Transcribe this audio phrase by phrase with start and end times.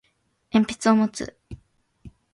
[0.51, 1.37] 鉛筆を持つ